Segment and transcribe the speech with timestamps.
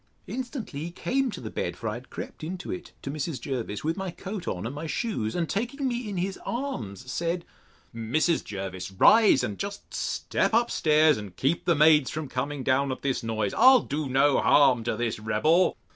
[0.25, 3.39] Instantly he came to the bed (for I had crept into it, to Mrs.
[3.39, 7.45] Jervis, with my coat on, and my shoes); and taking me in his arms, said,
[7.93, 8.43] Mrs.
[8.43, 13.03] Jervis, rise, and just step up stairs to keep the maids from coming down at
[13.03, 15.77] this noise: I'll do no harm to this rebel.